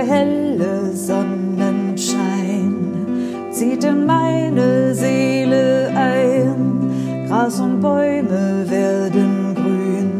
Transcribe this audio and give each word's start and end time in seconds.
der 0.00 0.08
helle 0.08 0.92
Sonnenschein 0.94 2.74
zieht 3.50 3.84
in 3.84 4.06
meine 4.06 4.94
Seele 4.94 5.92
ein. 5.94 7.26
Gras 7.28 7.60
und 7.60 7.80
Bäume 7.80 8.64
werden 8.68 9.54
grün, 9.54 10.10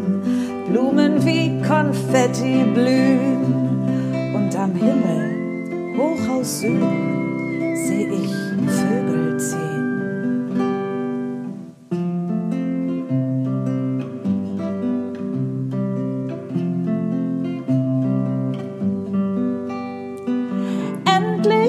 Blumen 0.70 1.24
wie 1.24 1.62
Konfetti 1.66 2.64
blühen. 2.74 4.34
Und 4.34 4.54
am 4.56 4.74
Himmel, 4.74 5.96
hoch 5.96 6.28
aus 6.28 6.60
Süden, 6.60 7.19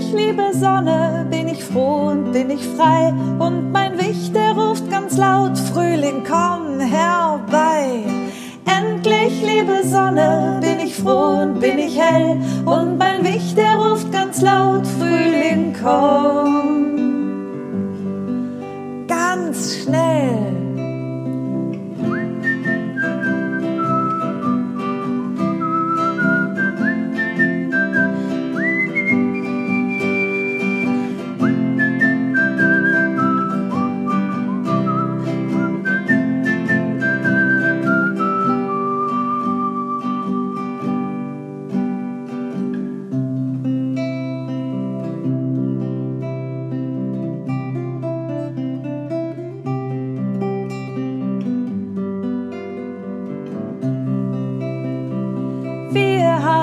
Endlich, 0.02 0.26
liebe 0.26 0.52
Sonne, 0.54 1.28
bin 1.30 1.48
ich 1.48 1.64
froh 1.64 2.08
und 2.10 2.32
bin 2.32 2.50
ich 2.50 2.66
frei. 2.76 3.14
Und 3.38 3.72
mein 3.72 4.00
Wicht, 4.00 4.36
der 4.36 4.54
ruft 4.54 4.90
ganz 4.90 5.16
laut, 5.16 5.56
Frühling, 5.58 6.24
komm 6.28 6.80
herbei. 6.80 8.04
Endlich, 8.66 9.44
liebe 9.44 9.84
Sonne, 9.84 10.60
bin 10.60 10.80
ich 10.80 10.96
froh 10.96 11.42
und 11.44 11.60
bin 11.60 11.78
ich 11.78 12.00
hell. 12.00 12.42
Und 12.66 12.98
mein 12.98 13.24
Wicht, 13.24 13.56
der 13.56 13.76
ruft 13.76 14.12
ganz 14.12 14.42
laut, 14.42 14.88
Frühling, 14.88 15.76
komm. 15.80 16.98
Ganz 19.08 19.84
schnell. 19.84 20.61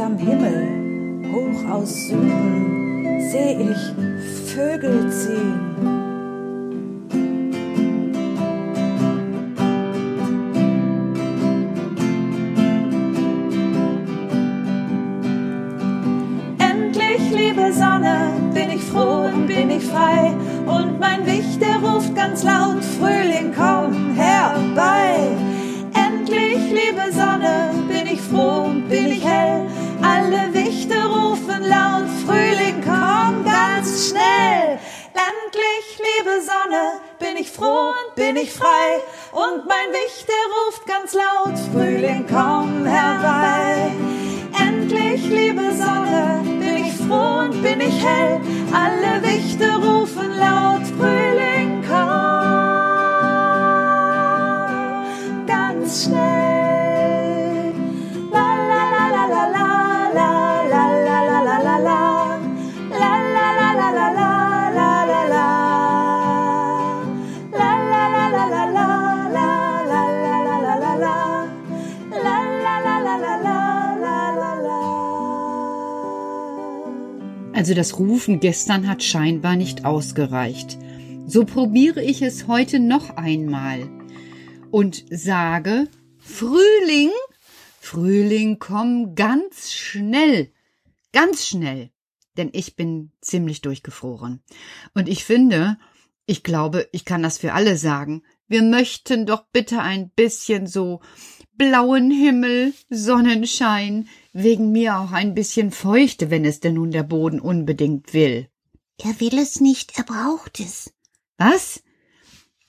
Am 0.00 0.18
Himmel, 0.18 1.22
hoch 1.32 1.70
aus 1.70 2.08
Süden, 2.08 3.20
seh 3.30 3.56
ich 3.70 4.52
Vögel 4.52 5.10
ziehen. 5.10 5.60
Endlich, 16.58 17.30
liebe 17.30 17.72
Sonne, 17.72 18.32
bin 18.52 18.70
ich 18.70 18.82
froh 18.82 19.26
und 19.32 19.46
bin 19.46 19.70
ich 19.70 19.84
frei. 19.84 20.34
Und 20.66 20.98
mein 20.98 21.24
Wicht, 21.24 21.60
der 21.62 21.76
ruft 21.76 22.14
ganz 22.16 22.42
laut, 22.42 22.84
Frühling, 22.84 23.52
komm 23.56 23.73
Liebe 36.24 36.40
Sonne, 36.40 37.00
bin 37.18 37.36
ich 37.36 37.50
froh 37.50 37.90
und 37.90 38.14
bin 38.14 38.36
ich 38.36 38.50
frei. 38.50 39.02
Und 39.32 39.66
mein 39.66 39.92
Wicht, 39.92 40.26
der 40.26 40.34
ruft 40.56 40.86
ganz 40.86 41.12
laut, 41.12 41.58
Frühling, 41.70 42.24
komm 42.26 42.86
herbei. 42.86 43.92
Endlich, 44.58 45.22
liebe 45.28 45.70
Sonne, 45.74 46.40
bin 46.42 46.86
ich 46.86 46.94
froh 46.94 47.40
und 47.40 47.62
bin 47.62 47.78
ich 47.82 48.02
hell. 48.02 48.40
Alle 48.72 49.22
Wichte 49.22 49.66
rufen 49.76 50.30
laut, 50.38 50.86
Frühling, 50.96 51.84
komm 51.86 52.14
ganz 55.46 56.04
schnell. 56.04 56.53
Also 77.64 77.72
das 77.72 77.98
Rufen 77.98 78.40
gestern 78.40 78.86
hat 78.86 79.02
scheinbar 79.02 79.56
nicht 79.56 79.86
ausgereicht. 79.86 80.76
So 81.26 81.46
probiere 81.46 82.02
ich 82.02 82.20
es 82.20 82.46
heute 82.46 82.78
noch 82.78 83.16
einmal 83.16 83.88
und 84.70 85.02
sage 85.08 85.88
Frühling, 86.18 87.08
Frühling, 87.80 88.58
komm 88.58 89.14
ganz 89.14 89.72
schnell, 89.72 90.52
ganz 91.14 91.46
schnell, 91.46 91.88
denn 92.36 92.50
ich 92.52 92.76
bin 92.76 93.12
ziemlich 93.22 93.62
durchgefroren. 93.62 94.42
Und 94.92 95.08
ich 95.08 95.24
finde, 95.24 95.78
ich 96.26 96.42
glaube, 96.42 96.86
ich 96.92 97.06
kann 97.06 97.22
das 97.22 97.38
für 97.38 97.54
alle 97.54 97.78
sagen, 97.78 98.24
wir 98.48 98.62
möchten 98.62 99.26
doch 99.26 99.44
bitte 99.52 99.80
ein 99.80 100.10
bisschen 100.10 100.66
so 100.66 101.00
blauen 101.56 102.10
Himmel, 102.10 102.74
Sonnenschein, 102.90 104.08
wegen 104.32 104.72
mir 104.72 104.98
auch 104.98 105.12
ein 105.12 105.34
bisschen 105.34 105.70
Feuchte, 105.70 106.30
wenn 106.30 106.44
es 106.44 106.60
denn 106.60 106.74
nun 106.74 106.90
der 106.90 107.04
Boden 107.04 107.40
unbedingt 107.40 108.12
will. 108.12 108.48
Er 108.98 109.18
will 109.20 109.38
es 109.38 109.60
nicht, 109.60 109.96
er 109.96 110.04
braucht 110.04 110.60
es. 110.60 110.92
Was? 111.38 111.82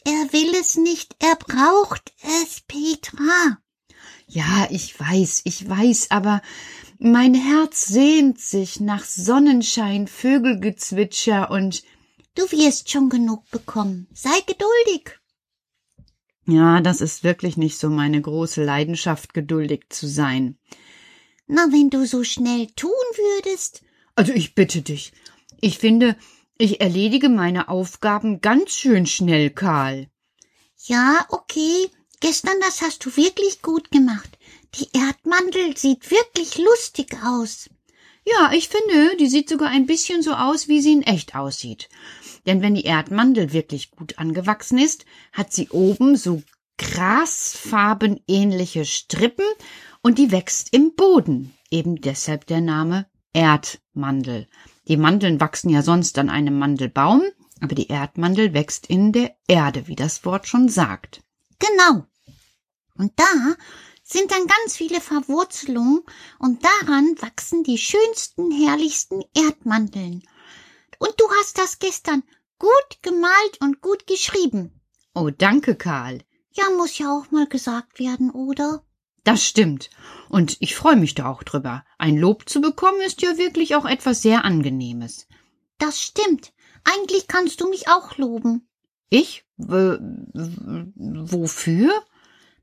Er 0.06 0.32
will 0.34 0.54
es 0.60 0.78
nicht, 0.78 1.16
er 1.20 1.36
braucht 1.36 2.14
es, 2.44 2.62
Petra. 2.68 3.58
Ja, 4.28 4.68
ich 4.70 5.00
weiß, 5.00 5.42
ich 5.46 5.68
weiß, 5.68 6.12
aber 6.12 6.42
mein 6.98 7.34
Herz 7.34 7.88
sehnt 7.88 8.40
sich 8.40 8.80
nach 8.80 9.04
Sonnenschein, 9.04 10.08
Vögelgezwitscher 10.08 11.52
und 11.52 11.84
Du 12.36 12.44
wirst 12.52 12.92
schon 12.92 13.10
genug 13.10 13.50
bekommen. 13.50 14.08
Sei 14.14 14.38
geduldig. 14.46 15.18
Ja, 16.48 16.82
das 16.82 17.02
ist 17.02 17.24
wirklich 17.24 17.58
nicht 17.58 17.78
so 17.78 17.90
meine 17.90 18.22
große 18.22 18.64
Leidenschaft, 18.64 19.34
geduldig 19.34 19.86
zu 19.90 20.08
sein. 20.08 20.58
Na, 21.48 21.68
wenn 21.72 21.90
du 21.90 22.06
so 22.06 22.24
schnell 22.24 22.68
tun 22.76 22.92
würdest. 22.92 23.84
Also 24.16 24.32
ich 24.34 24.56
bitte 24.56 24.82
dich. 24.82 25.12
Ich 25.62 25.80
finde, 25.80 26.16
ich 26.58 26.82
erledige 26.82 27.30
meine 27.30 27.70
Aufgaben 27.70 28.42
ganz 28.42 28.72
schön 28.72 29.06
schnell, 29.06 29.50
Karl. 29.50 30.08
Ja, 30.86 31.26
okay. 31.30 31.90
Gestern, 32.22 32.60
das 32.62 32.82
hast 32.82 33.06
du 33.06 33.16
wirklich 33.18 33.62
gut 33.62 33.92
gemacht. 33.92 34.38
Die 34.76 34.88
Erdmandel 34.94 35.76
sieht 35.78 36.10
wirklich 36.12 36.58
lustig 36.58 37.18
aus. 37.24 37.70
Ja, 38.26 38.52
ich 38.54 38.70
finde, 38.70 39.18
die 39.18 39.28
sieht 39.28 39.50
sogar 39.50 39.70
ein 39.70 39.86
bisschen 39.86 40.24
so 40.24 40.34
aus, 40.34 40.68
wie 40.68 40.82
sie 40.82 40.94
in 40.94 41.04
echt 41.04 41.36
aussieht. 41.36 41.90
Denn 42.46 42.62
wenn 42.62 42.76
die 42.76 42.86
Erdmandel 42.86 43.54
wirklich 43.54 43.92
gut 43.92 44.20
angewachsen 44.20 44.78
ist, 44.78 45.06
hat 45.34 45.54
sie 45.54 45.70
oben 45.70 46.16
so 46.16 46.44
grasfarbenähnliche 46.78 48.86
Strippen 48.86 49.46
und 50.02 50.18
die 50.18 50.32
wächst 50.32 50.74
im 50.74 50.96
Boden. 50.96 51.54
Eben 51.72 52.02
deshalb 52.02 52.46
der 52.48 52.62
Name 52.62 53.08
Erdmandel. 53.34 54.48
Die 54.88 54.98
Mandeln 54.98 55.40
wachsen 55.40 55.70
ja 55.70 55.82
sonst 55.82 56.18
an 56.20 56.30
einem 56.30 56.60
Mandelbaum, 56.60 57.24
Aber 57.62 57.74
die 57.74 57.88
Erdmandel 57.88 58.54
wächst 58.54 58.88
in 58.88 59.14
der 59.14 59.36
Erde, 59.48 59.88
wie 59.88 59.96
das 59.96 60.26
Wort 60.26 60.48
schon 60.48 60.70
sagt. 60.70 61.24
Genau. 61.60 62.06
Und 62.98 63.14
da 63.16 63.56
sind 64.04 64.32
dann 64.32 64.46
ganz 64.46 64.78
viele 64.78 65.02
Verwurzelungen 65.02 66.02
und 66.38 66.64
daran 66.64 67.16
wachsen 67.20 67.64
die 67.64 67.78
schönsten, 67.78 68.52
herrlichsten 68.52 69.24
Erdmandeln. 69.34 70.24
Und 71.06 71.20
du 71.20 71.26
hast 71.40 71.58
das 71.58 71.80
gestern 71.80 72.24
gut 72.58 73.02
gemalt 73.02 73.62
und 73.62 73.82
gut 73.82 74.08
geschrieben. 74.08 74.82
Oh, 75.14 75.30
danke, 75.30 75.76
Karl. 75.76 76.24
Ja, 76.52 76.70
muss 76.76 76.98
ja 76.98 77.12
auch 77.12 77.30
mal 77.32 77.48
gesagt 77.48 78.00
werden, 78.00 78.32
oder? 78.32 78.84
Das 79.24 79.44
stimmt. 79.44 79.90
Und 80.30 80.58
ich 80.62 80.76
freue 80.76 80.96
mich 80.96 81.16
da 81.16 81.28
auch 81.30 81.44
drüber. 81.44 81.84
Ein 81.98 82.18
Lob 82.18 82.48
zu 82.48 82.62
bekommen 82.62 83.02
ist 83.02 83.22
ja 83.22 83.38
wirklich 83.38 83.76
auch 83.76 83.86
etwas 83.86 84.22
sehr 84.22 84.46
Angenehmes. 84.46 85.28
Das 85.78 86.02
stimmt. 86.02 86.54
Eigentlich 86.84 87.28
kannst 87.28 87.60
du 87.62 87.70
mich 87.70 87.88
auch 87.88 88.18
loben. 88.18 88.68
Ich? 89.10 89.46
W 89.58 89.98
wofür? 90.96 92.04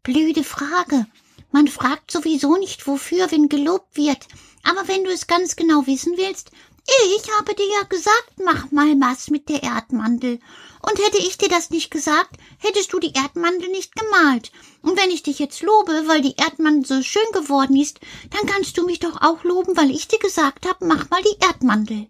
Blöde 0.03 0.45
Frage. 0.45 1.07
Man 1.51 1.69
fragt 1.69 2.11
sowieso 2.11 2.57
nicht 2.57 2.87
wofür, 2.87 3.31
wenn 3.31 3.49
gelobt 3.49 3.97
wird. 3.97 4.27
Aber 4.63 4.89
wenn 4.89 5.05
du 5.05 5.11
es 5.11 5.27
ganz 5.27 5.57
genau 5.57 5.87
wissen 5.87 6.15
willst, 6.17 6.51
ich 6.87 7.31
habe 7.39 7.55
dir 7.55 7.67
ja 7.67 7.83
gesagt, 7.89 8.35
mach 8.45 8.71
mal 8.71 8.95
was 9.01 9.31
mit 9.31 9.49
der 9.49 9.63
Erdmandel. 9.63 10.41
Und 10.83 10.99
hätte 10.99 11.19
ich 11.19 11.39
dir 11.39 11.49
das 11.49 11.71
nicht 11.71 11.91
gesagt, 11.91 12.37
hättest 12.59 12.93
du 12.93 12.99
die 12.99 13.13
Erdmandel 13.13 13.69
nicht 13.69 13.95
gemalt. 13.95 14.51
Und 14.83 14.99
wenn 14.99 15.11
ich 15.11 15.23
dich 15.23 15.39
jetzt 15.39 15.63
lobe, 15.63 15.93
weil 16.07 16.23
die 16.23 16.37
Erdmandel 16.37 16.85
so 16.85 17.03
schön 17.03 17.23
geworden 17.33 17.77
ist, 17.77 18.01
dann 18.31 18.47
kannst 18.47 18.77
du 18.77 18.85
mich 18.85 18.99
doch 18.99 19.23
auch 19.23 19.45
loben, 19.45 19.77
weil 19.77 19.91
ich 19.91 20.09
dir 20.09 20.19
gesagt 20.19 20.67
habe, 20.67 20.87
mach 20.87 21.09
mal 21.11 21.23
die 21.23 21.45
Erdmandel. 21.45 22.09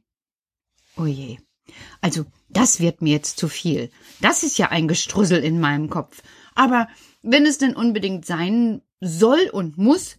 Oje. 0.97 1.39
Oh 1.39 1.75
also, 2.01 2.27
das 2.49 2.81
wird 2.81 3.03
mir 3.03 3.13
jetzt 3.13 3.39
zu 3.39 3.49
viel. 3.49 3.91
Das 4.21 4.43
ist 4.43 4.59
ja 4.59 4.69
ein 4.69 4.89
Gestrussel 4.89 5.43
in 5.43 5.61
meinem 5.61 5.89
Kopf. 5.89 6.23
Aber 6.55 6.89
wenn 7.23 7.47
es 7.47 7.59
denn 7.59 7.77
unbedingt 7.77 8.27
sein 8.27 8.83
soll 9.01 9.49
und 9.53 9.79
muss, 9.79 10.17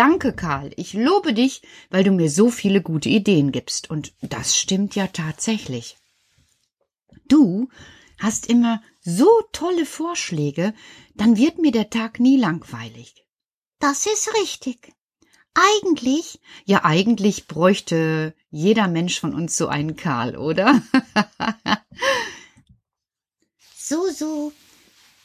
Danke, 0.00 0.32
Karl. 0.32 0.72
Ich 0.76 0.94
lobe 0.94 1.34
dich, 1.34 1.60
weil 1.90 2.04
du 2.04 2.10
mir 2.10 2.30
so 2.30 2.48
viele 2.48 2.80
gute 2.80 3.10
Ideen 3.10 3.52
gibst. 3.52 3.90
Und 3.90 4.14
das 4.22 4.56
stimmt 4.56 4.94
ja 4.94 5.08
tatsächlich. 5.08 5.98
Du 7.28 7.68
hast 8.18 8.46
immer 8.46 8.82
so 9.02 9.28
tolle 9.52 9.84
Vorschläge, 9.84 10.72
dann 11.16 11.36
wird 11.36 11.58
mir 11.58 11.70
der 11.70 11.90
Tag 11.90 12.18
nie 12.18 12.38
langweilig. 12.38 13.26
Das 13.78 14.06
ist 14.06 14.32
richtig. 14.40 14.94
Eigentlich. 15.52 16.40
Ja, 16.64 16.86
eigentlich 16.86 17.46
bräuchte 17.46 18.34
jeder 18.50 18.88
Mensch 18.88 19.20
von 19.20 19.34
uns 19.34 19.54
so 19.54 19.68
einen 19.68 19.96
Karl, 19.96 20.38
oder? 20.38 20.80
so, 23.76 24.08
so. 24.08 24.50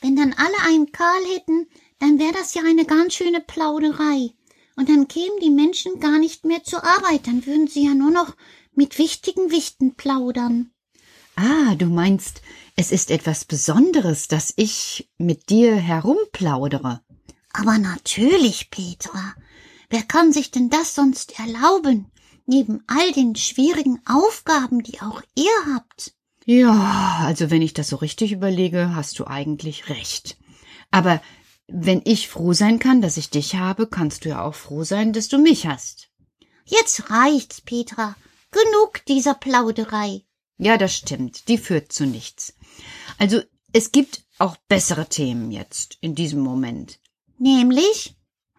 Wenn 0.01 0.17
dann 0.17 0.33
alle 0.33 0.59
einen 0.67 0.91
Karl 0.91 1.23
hätten, 1.33 1.69
dann 1.99 2.19
wäre 2.19 2.33
das 2.33 2.53
ja 2.55 2.63
eine 2.65 2.83
ganz 2.83 3.13
schöne 3.13 3.39
Plauderei 3.39 4.34
und 4.75 4.89
dann 4.89 5.07
kämen 5.07 5.39
die 5.41 5.49
Menschen 5.49 5.99
gar 5.99 6.19
nicht 6.19 6.45
mehr 6.45 6.63
zur 6.63 6.83
Arbeit, 6.83 7.27
dann 7.27 7.45
würden 7.45 7.67
sie 7.67 7.85
ja 7.85 7.93
nur 7.93 8.11
noch 8.11 8.35
mit 8.73 8.97
wichtigen 8.97 9.51
Wichten 9.51 9.95
plaudern. 9.95 10.71
Ah, 11.35 11.75
du 11.75 11.87
meinst, 11.87 12.41
es 12.75 12.91
ist 12.91 13.11
etwas 13.11 13.45
Besonderes, 13.45 14.27
dass 14.27 14.53
ich 14.55 15.09
mit 15.17 15.49
dir 15.49 15.75
herumplaudere. 15.75 17.01
Aber 17.51 17.77
natürlich, 17.77 18.69
Petra. 18.69 19.33
Wer 19.89 20.03
kann 20.03 20.33
sich 20.33 20.51
denn 20.51 20.69
das 20.69 20.95
sonst 20.95 21.39
erlauben, 21.39 22.11
neben 22.45 22.83
all 22.87 23.11
den 23.11 23.35
schwierigen 23.35 24.01
Aufgaben, 24.05 24.83
die 24.83 25.01
auch 25.01 25.21
ihr 25.35 25.73
habt? 25.73 26.13
Ja, 26.45 27.21
also 27.21 27.49
wenn 27.49 27.61
ich 27.61 27.73
das 27.73 27.89
so 27.89 27.95
richtig 27.95 28.31
überlege, 28.31 28.95
hast 28.95 29.19
du 29.19 29.25
eigentlich 29.25 29.89
recht. 29.89 30.37
Aber 30.91 31.21
wenn 31.67 32.01
ich 32.05 32.27
froh 32.27 32.53
sein 32.53 32.79
kann, 32.79 33.01
dass 33.01 33.17
ich 33.17 33.29
dich 33.29 33.55
habe, 33.55 33.87
kannst 33.87 34.25
du 34.25 34.29
ja 34.29 34.43
auch 34.43 34.55
froh 34.55 34.83
sein, 34.83 35.13
dass 35.13 35.27
du 35.27 35.37
mich 35.37 35.65
hast. 35.65 36.09
Jetzt 36.65 37.09
reicht's, 37.09 37.61
Petra. 37.61 38.15
Genug 38.51 39.05
dieser 39.07 39.33
Plauderei. 39.33 40.23
Ja, 40.57 40.77
das 40.77 40.95
stimmt. 40.95 41.47
Die 41.47 41.57
führt 41.57 41.91
zu 41.91 42.05
nichts. 42.05 42.53
Also, 43.17 43.41
es 43.73 43.91
gibt 43.91 44.23
auch 44.37 44.55
bessere 44.67 45.07
Themen 45.07 45.51
jetzt, 45.51 45.97
in 46.01 46.15
diesem 46.15 46.39
Moment. 46.39 46.99
Nämlich? 47.37 48.15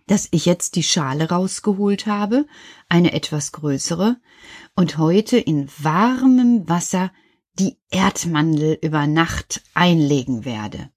Dass 0.07 0.29
ich 0.31 0.45
jetzt 0.45 0.77
die 0.77 0.83
Schale 0.83 1.31
rausgeholt 1.31 2.07
habe, 2.07 2.47
eine 2.89 3.13
etwas 3.13 3.53
größere, 3.53 4.17
und 4.75 4.99
heute 4.99 5.39
in 5.39 5.69
warmem 5.79 6.69
Wasser 6.69 7.13
die 7.55 7.79
Erdmandel 7.91 8.79
über 8.83 9.07
Nacht 9.07 9.63
einlegen 9.75 10.45
werde. 10.45 10.91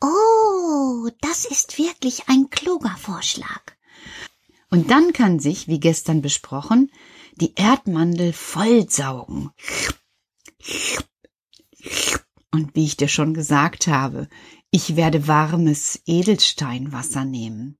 Oh, 0.00 1.08
das 1.20 1.44
ist 1.44 1.78
wirklich 1.78 2.28
ein 2.28 2.50
kluger 2.50 2.96
Vorschlag. 2.96 3.62
Und 4.70 4.90
dann 4.90 5.12
kann 5.12 5.40
sich, 5.40 5.66
wie 5.66 5.80
gestern 5.80 6.22
besprochen, 6.22 6.92
die 7.36 7.54
Erdmandel 7.54 8.32
vollsaugen. 8.32 9.50
Und 12.50 12.74
wie 12.74 12.84
ich 12.84 12.96
dir 12.96 13.08
schon 13.08 13.34
gesagt 13.34 13.86
habe, 13.86 14.28
ich 14.70 14.96
werde 14.96 15.26
warmes 15.26 16.00
Edelsteinwasser 16.04 17.24
nehmen. 17.24 17.78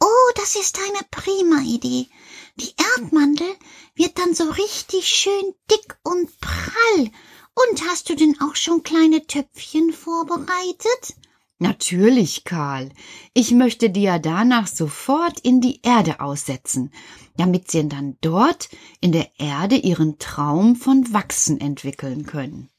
Oh, 0.00 0.30
das 0.36 0.56
ist 0.56 0.78
eine 0.78 1.06
prima 1.10 1.62
Idee. 1.62 2.08
Die 2.56 2.74
Erdmandel 2.96 3.48
wird 3.94 4.18
dann 4.18 4.34
so 4.34 4.44
richtig 4.50 5.06
schön 5.08 5.54
dick 5.70 5.96
und 6.02 6.28
prall. 6.40 7.10
Und 7.54 7.88
hast 7.88 8.08
du 8.08 8.16
denn 8.16 8.36
auch 8.40 8.56
schon 8.56 8.82
kleine 8.82 9.26
Töpfchen 9.26 9.92
vorbereitet? 9.92 11.14
Natürlich, 11.58 12.44
Karl. 12.44 12.90
Ich 13.32 13.52
möchte 13.52 13.88
die 13.88 14.02
ja 14.02 14.18
danach 14.18 14.66
sofort 14.66 15.38
in 15.40 15.60
die 15.60 15.80
Erde 15.82 16.20
aussetzen, 16.20 16.92
damit 17.36 17.70
sie 17.70 17.88
dann 17.88 18.16
dort 18.20 18.68
in 19.00 19.12
der 19.12 19.30
Erde 19.38 19.76
ihren 19.76 20.18
Traum 20.18 20.74
von 20.74 21.12
Wachsen 21.12 21.60
entwickeln 21.60 22.26
können. 22.26 22.70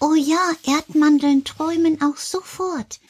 Oh 0.00 0.14
ja, 0.14 0.52
Erdmandeln 0.64 1.44
träumen 1.44 2.02
auch 2.02 2.16
sofort. 2.16 3.00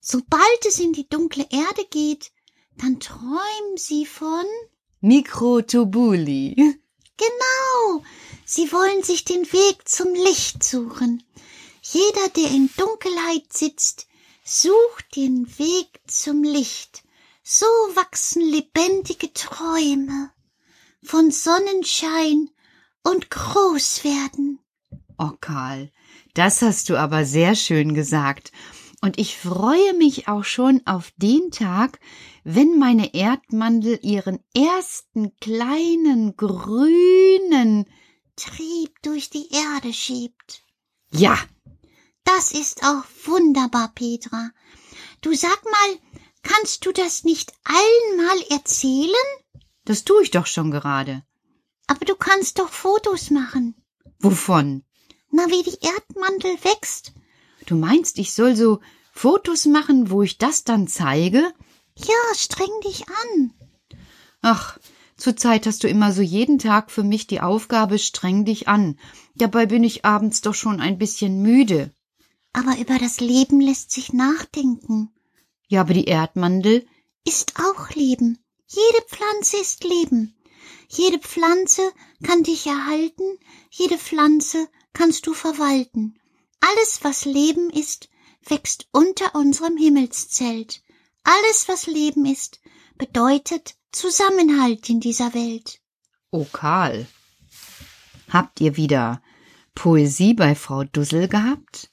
Sobald 0.00 0.66
es 0.66 0.78
in 0.78 0.92
die 0.92 1.08
dunkle 1.08 1.46
Erde 1.50 1.84
geht, 1.90 2.32
dann 2.76 2.98
träumen 2.98 3.76
sie 3.76 4.06
von 4.06 4.44
Mikrotubuli. 5.00 6.54
Genau. 7.16 8.02
Sie 8.46 8.72
wollen 8.72 9.02
sich 9.02 9.24
den 9.24 9.50
Weg 9.52 9.86
zum 9.86 10.14
Licht 10.14 10.64
suchen. 10.64 11.22
Jeder, 11.82 12.28
der 12.36 12.50
in 12.50 12.70
Dunkelheit 12.76 13.52
sitzt, 13.52 14.06
Such 14.52 15.00
den 15.14 15.46
Weg 15.60 16.00
zum 16.08 16.42
Licht, 16.42 17.04
so 17.40 17.66
wachsen 17.94 18.42
lebendige 18.42 19.32
Träume 19.32 20.32
von 21.04 21.30
Sonnenschein 21.30 22.50
und 23.04 23.30
groß 23.30 24.02
werden. 24.02 24.58
Oh, 25.18 25.30
Karl, 25.40 25.92
das 26.34 26.62
hast 26.62 26.88
du 26.88 26.96
aber 26.96 27.24
sehr 27.24 27.54
schön 27.54 27.94
gesagt. 27.94 28.50
Und 29.00 29.20
ich 29.20 29.38
freue 29.38 29.94
mich 29.94 30.26
auch 30.26 30.42
schon 30.42 30.84
auf 30.84 31.12
den 31.16 31.52
Tag, 31.52 32.00
wenn 32.42 32.76
meine 32.76 33.14
Erdmandel 33.14 34.00
ihren 34.02 34.40
ersten 34.52 35.30
kleinen 35.36 36.36
grünen 36.36 37.84
Trieb 38.34 39.00
durch 39.02 39.30
die 39.30 39.48
Erde 39.52 39.92
schiebt. 39.92 40.64
Ja, 41.12 41.38
das 42.36 42.52
ist 42.52 42.82
auch 42.84 43.04
wunderbar, 43.24 43.92
Petra. 43.94 44.50
Du 45.20 45.34
sag 45.34 45.64
mal, 45.64 45.98
kannst 46.42 46.86
du 46.86 46.92
das 46.92 47.24
nicht 47.24 47.52
allen 47.64 48.16
mal 48.16 48.40
erzählen? 48.50 49.28
Das 49.84 50.04
tue 50.04 50.22
ich 50.22 50.30
doch 50.30 50.46
schon 50.46 50.70
gerade. 50.70 51.24
Aber 51.86 52.04
du 52.04 52.14
kannst 52.14 52.58
doch 52.58 52.68
Fotos 52.68 53.30
machen. 53.30 53.74
Wovon? 54.20 54.84
Na, 55.30 55.46
wie 55.48 55.62
die 55.62 55.78
Erdmantel 55.80 56.56
wächst. 56.62 57.12
Du 57.66 57.74
meinst, 57.74 58.18
ich 58.18 58.32
soll 58.32 58.54
so 58.54 58.80
Fotos 59.12 59.66
machen, 59.66 60.10
wo 60.10 60.22
ich 60.22 60.38
das 60.38 60.64
dann 60.64 60.86
zeige? 60.86 61.52
Ja, 61.96 62.34
streng 62.34 62.80
dich 62.84 63.06
an. 63.08 63.52
Ach, 64.40 64.78
zurzeit 65.16 65.66
hast 65.66 65.82
du 65.84 65.88
immer 65.88 66.12
so 66.12 66.22
jeden 66.22 66.58
Tag 66.58 66.90
für 66.90 67.02
mich 67.02 67.26
die 67.26 67.40
Aufgabe, 67.40 67.98
streng 67.98 68.44
dich 68.44 68.68
an. 68.68 68.98
Dabei 69.34 69.66
bin 69.66 69.84
ich 69.84 70.04
abends 70.04 70.40
doch 70.42 70.54
schon 70.54 70.80
ein 70.80 70.96
bisschen 70.98 71.42
müde. 71.42 71.92
Aber 72.52 72.78
über 72.78 72.98
das 72.98 73.20
Leben 73.20 73.60
lässt 73.60 73.90
sich 73.90 74.12
nachdenken. 74.12 75.12
Ja, 75.68 75.82
aber 75.82 75.94
die 75.94 76.06
Erdmandel 76.06 76.86
ist 77.24 77.54
auch 77.60 77.90
Leben. 77.90 78.38
Jede 78.66 79.06
Pflanze 79.08 79.56
ist 79.58 79.84
Leben. 79.84 80.34
Jede 80.88 81.18
Pflanze 81.20 81.82
kann 82.24 82.42
dich 82.42 82.66
erhalten, 82.66 83.38
jede 83.70 83.96
Pflanze 83.96 84.68
kannst 84.92 85.26
du 85.26 85.34
verwalten. 85.34 86.18
Alles, 86.60 87.00
was 87.02 87.24
Leben 87.24 87.70
ist, 87.70 88.08
wächst 88.44 88.88
unter 88.90 89.34
unserem 89.34 89.76
Himmelszelt. 89.76 90.82
Alles, 91.22 91.68
was 91.68 91.86
Leben 91.86 92.26
ist, 92.26 92.60
bedeutet 92.98 93.76
Zusammenhalt 93.92 94.88
in 94.88 95.00
dieser 95.00 95.32
Welt. 95.34 95.80
Oh, 96.30 96.46
Karl. 96.52 97.06
Habt 98.28 98.60
ihr 98.60 98.76
wieder 98.76 99.22
Poesie 99.74 100.34
bei 100.34 100.54
Frau 100.54 100.84
Dussel 100.84 101.28
gehabt? 101.28 101.89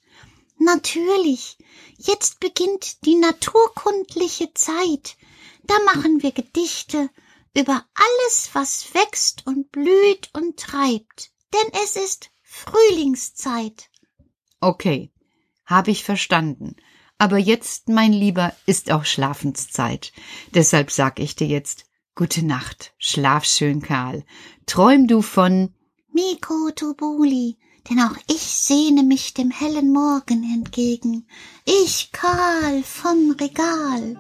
Natürlich. 0.58 1.58
Jetzt 1.98 2.40
beginnt 2.40 3.06
die 3.06 3.16
naturkundliche 3.16 4.54
Zeit. 4.54 5.18
Da 5.64 5.76
machen 5.86 6.24
wir 6.24 6.32
Gedichte 6.32 7.10
über 7.56 7.86
alles, 7.94 8.50
was 8.54 8.94
wächst 8.94 9.46
und 9.46 9.72
blüht 9.72 10.30
und 10.34 10.58
treibt. 10.60 11.32
Denn 11.54 11.82
es 11.84 11.96
ist 11.96 12.30
Frühlingszeit. 12.44 13.90
Okay, 14.60 15.12
habe 15.66 15.92
ich 15.92 16.04
verstanden. 16.04 16.76
Aber 17.18 17.38
jetzt, 17.38 17.90
mein 17.90 18.14
Lieber, 18.14 18.56
ist 18.66 18.92
auch 18.92 19.06
Schlafenszeit. 19.06 20.14
Deshalb 20.54 20.92
sag 20.92 21.20
ich 21.20 21.36
dir 21.36 21.48
jetzt 21.48 21.88
Gute 22.18 22.44
Nacht, 22.44 22.96
schlaf 22.98 23.46
schön, 23.46 23.80
Karl. 23.80 24.26
Träum 24.66 25.08
du 25.08 25.22
von 25.22 25.76
Miko 26.12 26.72
Tobuli, 26.76 27.60
denn 27.90 28.00
auch 28.00 28.16
ich 28.30 28.42
sehne 28.42 29.04
mich 29.04 29.34
dem 29.34 29.52
hellen 29.52 29.92
Morgen 29.92 30.44
entgegen. 30.54 31.26
Ich, 31.66 32.12
Karl 32.12 32.84
vom 32.84 33.36
Regal. 33.40 34.18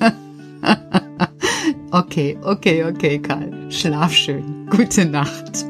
okay, 1.90 2.38
okay, 2.42 2.84
okay, 2.84 3.18
Karl. 3.18 3.70
Schlaf 3.70 4.12
schön. 4.12 4.66
Gute 4.70 5.06
Nacht. 5.06 5.66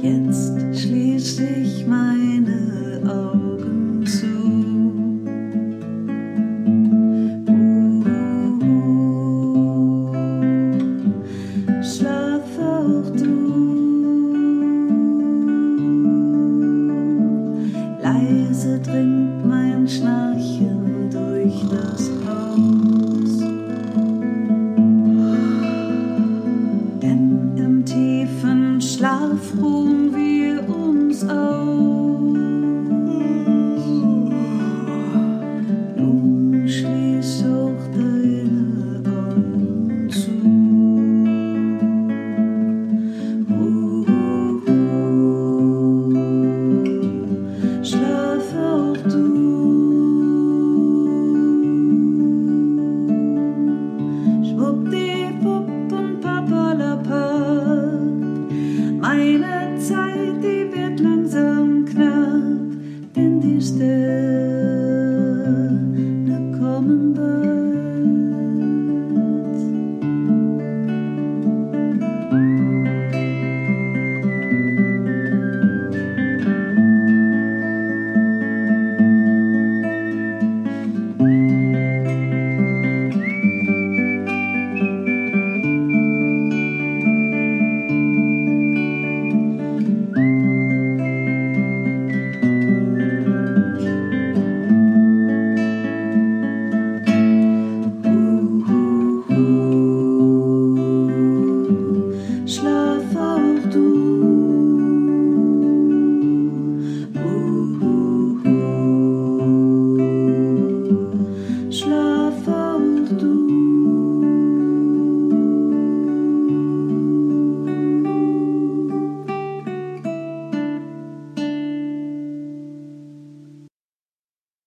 Jetzt 0.02 0.80
schließ 0.80 1.40
ich 1.40 1.88
meine 1.88 3.02
Augen 3.06 4.06
zu. 4.06 4.28
Schlaf 11.82 12.60
auch 12.60 13.10
du. 13.18 13.50
Leise 18.04 18.80
dringt 18.80 19.46
mein 19.48 19.88
Schnarchen 19.88 21.10
durch 21.10 21.64
das 21.70 22.09